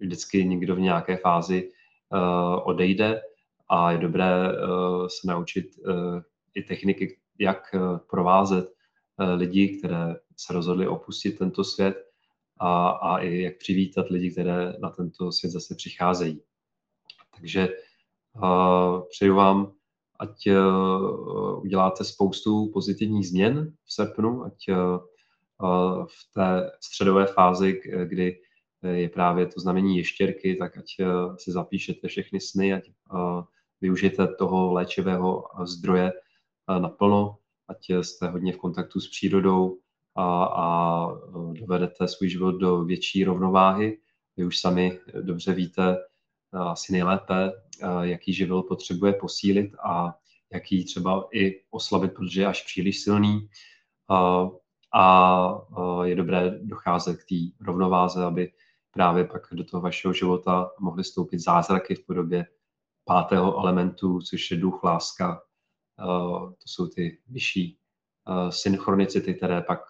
vždycky 0.00 0.44
někdo 0.44 0.76
v 0.76 0.80
nějaké 0.80 1.16
fázi 1.16 1.70
Eh, 2.14 2.60
odejde 2.64 3.22
a 3.68 3.92
je 3.92 3.98
dobré 3.98 4.48
eh, 4.48 4.56
se 5.08 5.26
naučit 5.26 5.66
eh, 5.88 6.22
i 6.54 6.62
techniky, 6.62 7.18
jak 7.38 7.74
provázet 8.10 8.74
lidi, 9.36 9.78
které 9.78 10.16
se 10.36 10.52
rozhodli 10.52 10.88
opustit 10.88 11.38
tento 11.38 11.64
svět 11.64 11.96
a, 12.60 12.88
a 12.88 13.18
i 13.18 13.42
jak 13.42 13.58
přivítat 13.58 14.10
lidi, 14.10 14.30
které 14.30 14.72
na 14.78 14.90
tento 14.90 15.32
svět 15.32 15.50
zase 15.50 15.74
přicházejí. 15.74 16.42
Takže 17.36 17.68
přeju 19.10 19.34
vám, 19.34 19.72
ať 20.24 20.46
uh, 20.46 21.62
uděláte 21.64 22.04
spoustu 22.04 22.70
pozitivních 22.72 23.28
změn 23.28 23.72
v 23.84 23.92
srpnu, 23.92 24.44
ať 24.44 24.68
uh, 24.68 24.76
v 26.06 26.32
té 26.34 26.70
středové 26.80 27.26
fázi, 27.26 27.80
kdy 28.04 28.36
je 28.92 29.08
právě 29.08 29.46
to 29.46 29.60
znamení 29.60 29.96
ještěrky, 29.96 30.56
tak 30.56 30.78
ať 30.78 30.86
eh, 31.00 31.06
si 31.38 31.52
zapíšete 31.52 32.08
všechny 32.08 32.40
sny, 32.40 32.74
ať 32.74 32.88
eh, 32.88 33.42
využijete 33.80 34.26
toho 34.26 34.72
léčivého 34.72 35.44
zdroje 35.64 36.12
eh, 36.12 36.80
naplno, 36.80 37.36
ať 37.68 37.90
jste 37.90 38.28
hodně 38.28 38.52
v 38.52 38.56
kontaktu 38.56 39.00
s 39.00 39.08
přírodou 39.08 39.78
a, 40.16 40.44
a 40.44 41.08
dovedete 41.52 42.08
svůj 42.08 42.28
život 42.28 42.52
do 42.52 42.84
větší 42.84 43.24
rovnováhy. 43.24 43.98
Vy 44.36 44.44
už 44.44 44.58
sami 44.58 44.98
dobře 45.22 45.52
víte 45.52 45.96
asi 46.52 46.92
nejlépe, 46.92 47.52
jaký 48.02 48.32
živel 48.32 48.62
potřebuje 48.62 49.12
posílit 49.12 49.74
a 49.84 50.14
jaký 50.52 50.84
třeba 50.84 51.28
i 51.32 51.60
oslabit, 51.70 52.12
protože 52.14 52.40
je 52.40 52.46
až 52.46 52.62
příliš 52.62 53.00
silný. 53.00 53.48
A 54.94 55.54
je 56.02 56.14
dobré 56.14 56.58
docházet 56.62 57.16
k 57.16 57.28
té 57.28 57.64
rovnováze, 57.64 58.24
aby 58.24 58.52
právě 58.90 59.24
pak 59.24 59.42
do 59.52 59.64
toho 59.64 59.80
vašeho 59.80 60.14
života 60.14 60.70
mohly 60.80 61.04
stoupit 61.04 61.38
zázraky 61.38 61.94
v 61.94 62.06
podobě 62.06 62.46
pátého 63.04 63.58
elementu, 63.58 64.20
což 64.20 64.50
je 64.50 64.56
duch, 64.56 64.84
láska. 64.84 65.42
To 66.58 66.66
jsou 66.66 66.86
ty 66.86 67.18
vyšší 67.28 67.78
synchronicity, 68.50 69.34
které 69.34 69.62
pak 69.62 69.80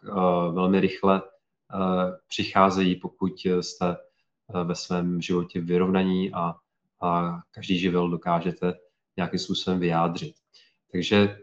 velmi 0.52 0.80
rychle 0.80 1.22
přicházejí, 2.28 2.96
pokud 2.96 3.32
jste 3.44 3.96
ve 4.64 4.74
svém 4.74 5.20
životě 5.20 5.60
vyrovnaní 5.60 6.32
a, 6.34 6.54
a 7.04 7.42
každý 7.50 7.78
živel 7.78 8.10
dokážete 8.10 8.74
nějakým 9.16 9.38
způsobem 9.38 9.80
vyjádřit. 9.80 10.34
Takže 10.92 11.38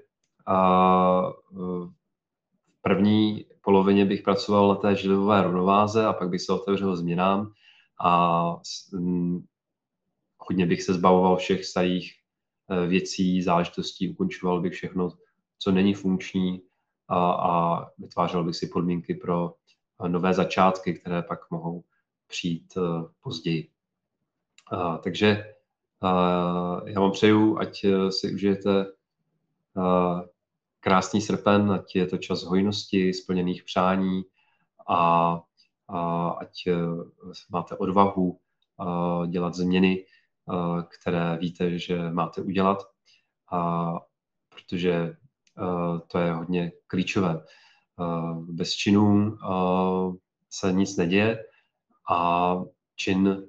v 2.70 2.82
první 2.82 3.46
polovině 3.62 4.06
bych 4.06 4.22
pracoval 4.22 4.70
na 4.70 4.76
té 4.76 4.96
živové 4.96 5.44
rovnováze 5.44 6.06
a 6.06 6.14
pak 6.14 6.30
bych 6.30 6.42
se 6.42 6.54
otevřel 6.54 6.96
změnám 6.96 7.52
a 8.04 8.56
hodně 10.38 10.66
bych 10.66 10.84
se 10.84 10.94
zbavoval 10.94 11.38
všech 11.38 11.66
starých 11.66 12.14
eh, 12.70 12.88
věcí, 12.88 13.42
záležitostí, 13.42 14.10
ukončoval 14.10 14.62
bych 14.62 14.74
všechno, 14.74 15.10
co 15.60 15.72
není 15.72 15.94
funkční 15.94 16.62
a, 17.08 17.32
a 17.32 17.86
vytvářel 17.98 18.44
bych 18.44 18.56
si 18.56 18.68
podmínky 18.68 19.16
pro 19.16 19.54
eh, 20.06 20.10
nové 20.10 20.34
začátky, 20.34 20.94
které 20.94 21.22
pak 21.22 21.52
mohou 21.52 21.84
přijít 22.28 22.74
eh, 22.78 22.82
později. 24.72 24.98
Takže 25.04 25.54
Já 26.86 27.00
vám 27.00 27.12
přeju, 27.12 27.58
ať 27.60 27.86
si 28.10 28.34
užijete 28.34 28.86
krásný 30.80 31.22
srpen, 31.22 31.72
ať 31.72 31.96
je 31.96 32.08
to 32.08 32.18
čas 32.18 32.44
hojnosti, 32.44 33.14
splněných 33.14 33.64
přání 33.64 34.22
a, 34.88 35.42
a 35.88 36.30
ať 36.30 36.68
máte 37.50 37.78
odvahu 37.78 38.40
dělat 39.28 39.56
změny, 39.56 40.06
které 40.88 41.38
víte, 41.38 41.80
že 41.80 42.12
máte 42.12 42.42
udělat, 42.42 42.78
a, 43.52 44.00
protože 44.50 45.16
to 46.08 46.18
je 46.18 46.34
hodně 46.34 46.72
klíčové. 46.88 47.42
Bez 48.40 48.72
činů 48.72 49.38
se 50.50 50.74
nic 50.74 50.98
neděje 50.98 51.46
a 52.12 52.56
čin 52.96 53.44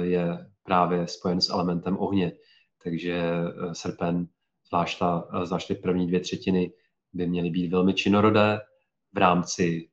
je 0.00 0.50
právě 0.68 1.06
spojen 1.06 1.40
s 1.40 1.48
elementem 1.48 1.96
ohně. 1.98 2.32
Takže 2.84 3.22
srpen, 3.72 4.26
zvlášť, 4.68 4.98
ta, 4.98 5.28
zvlášť 5.44 5.68
ty 5.68 5.74
první 5.74 6.06
dvě 6.06 6.20
třetiny, 6.20 6.72
by 7.12 7.26
měly 7.26 7.50
být 7.50 7.72
velmi 7.72 7.94
činorodé 7.94 8.60
v 9.12 9.18
rámci 9.18 9.88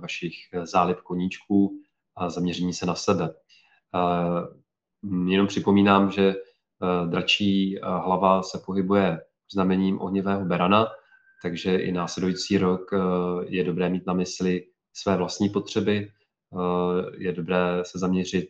vašich 0.00 0.34
zálib 0.62 1.00
koníčků 1.00 1.80
a 2.16 2.30
zaměření 2.30 2.72
se 2.72 2.86
na 2.86 2.94
sebe. 2.94 3.34
Jenom 5.26 5.46
připomínám, 5.46 6.10
že 6.10 6.34
dračí 7.06 7.78
hlava 7.82 8.42
se 8.42 8.58
pohybuje 8.66 9.20
znamením 9.52 10.00
ohnivého 10.00 10.44
berana, 10.44 10.86
takže 11.42 11.76
i 11.76 11.92
následující 11.92 12.58
rok 12.58 12.80
je 13.48 13.64
dobré 13.64 13.88
mít 13.88 14.06
na 14.06 14.12
mysli 14.12 14.64
své 14.92 15.16
vlastní 15.16 15.48
potřeby, 15.48 16.08
je 17.18 17.32
dobré 17.32 17.82
se 17.82 17.98
zaměřit 17.98 18.48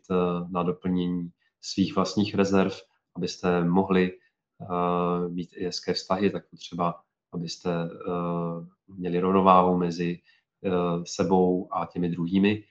na 0.51 0.63
doplnění 0.63 1.31
svých 1.61 1.97
vlastních 1.97 2.35
rezerv, 2.35 2.73
abyste 3.17 3.65
mohli 3.65 4.19
mít 5.29 5.51
i 5.57 5.65
hezké 5.65 5.95
vztahy, 5.95 6.31
tak 6.31 6.51
potřeba, 6.51 6.95
abyste 7.33 7.71
měli 8.89 9.21
rovnováhu 9.21 9.77
mezi 9.77 10.21
sebou 11.05 11.69
a 11.73 11.87
těmi 11.87 12.09
druhými. 12.09 12.65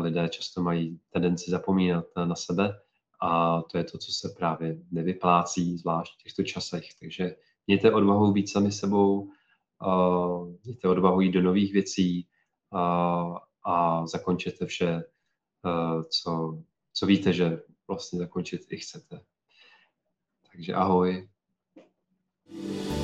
Lidé 0.00 0.28
často 0.28 0.62
mají 0.62 1.00
tendenci 1.10 1.50
zapomínat 1.50 2.04
na 2.24 2.34
sebe 2.34 2.80
a 3.22 3.62
to 3.62 3.78
je 3.78 3.84
to, 3.84 3.98
co 3.98 4.12
se 4.12 4.34
právě 4.36 4.78
nevyplácí, 4.90 5.78
zvlášť 5.78 6.12
v 6.20 6.22
těchto 6.22 6.42
časech. 6.42 6.84
Takže 7.00 7.36
mějte 7.66 7.92
odvahu 7.92 8.32
být 8.32 8.48
sami 8.48 8.72
sebou, 8.72 9.30
mějte 10.64 10.88
odvahu 10.88 11.20
jít 11.20 11.32
do 11.32 11.42
nových 11.42 11.72
věcí 11.72 12.28
a, 12.72 13.24
a 13.66 14.06
zakončete 14.06 14.66
vše, 14.66 15.02
co, 16.22 16.62
co 16.92 17.06
víte, 17.06 17.32
že 17.32 17.62
vlastně 17.88 18.18
zakončit 18.18 18.72
i 18.72 18.76
chcete. 18.76 19.20
Takže 20.52 20.74
ahoj. 20.74 21.28
thank 22.48 22.90
you 22.90 22.95